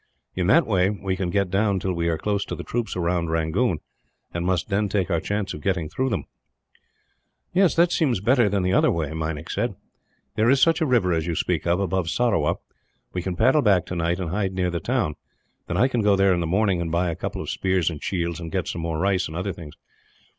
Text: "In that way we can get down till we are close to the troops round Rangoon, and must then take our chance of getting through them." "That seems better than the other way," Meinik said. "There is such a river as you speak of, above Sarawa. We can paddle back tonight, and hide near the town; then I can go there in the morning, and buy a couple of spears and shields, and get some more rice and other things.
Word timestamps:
"In 0.35 0.47
that 0.47 0.65
way 0.65 0.89
we 0.89 1.15
can 1.15 1.29
get 1.29 1.51
down 1.51 1.79
till 1.79 1.93
we 1.93 2.07
are 2.09 2.17
close 2.17 2.43
to 2.45 2.55
the 2.55 2.63
troops 2.63 2.95
round 2.95 3.29
Rangoon, 3.29 3.81
and 4.33 4.43
must 4.47 4.69
then 4.69 4.89
take 4.89 5.11
our 5.11 5.19
chance 5.21 5.53
of 5.53 5.61
getting 5.61 5.89
through 5.89 6.09
them." 6.09 6.25
"That 7.53 7.91
seems 7.91 8.19
better 8.19 8.49
than 8.49 8.63
the 8.63 8.73
other 8.73 8.89
way," 8.89 9.11
Meinik 9.13 9.51
said. 9.51 9.75
"There 10.33 10.49
is 10.49 10.59
such 10.59 10.81
a 10.81 10.87
river 10.87 11.13
as 11.13 11.27
you 11.27 11.35
speak 11.35 11.67
of, 11.67 11.79
above 11.79 12.09
Sarawa. 12.09 12.55
We 13.13 13.21
can 13.21 13.35
paddle 13.35 13.61
back 13.61 13.85
tonight, 13.85 14.19
and 14.19 14.31
hide 14.31 14.53
near 14.53 14.71
the 14.71 14.79
town; 14.79 15.17
then 15.67 15.77
I 15.77 15.87
can 15.87 16.01
go 16.01 16.15
there 16.15 16.33
in 16.33 16.39
the 16.39 16.47
morning, 16.47 16.81
and 16.81 16.91
buy 16.91 17.11
a 17.11 17.15
couple 17.15 17.39
of 17.43 17.51
spears 17.51 17.91
and 17.91 18.01
shields, 18.01 18.39
and 18.39 18.51
get 18.51 18.67
some 18.67 18.81
more 18.81 18.97
rice 18.97 19.27
and 19.27 19.37
other 19.37 19.53
things. 19.53 19.75